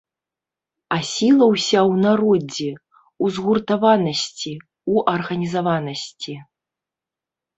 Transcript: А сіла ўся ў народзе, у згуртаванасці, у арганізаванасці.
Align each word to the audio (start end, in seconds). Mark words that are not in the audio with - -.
А 0.93 0.97
сіла 1.09 1.45
ўся 1.53 1.77
ў 1.81 1.93
народзе, 2.05 2.69
у 3.25 3.29
згуртаванасці, 3.35 4.53
у 4.93 5.05
арганізаванасці. 5.13 6.33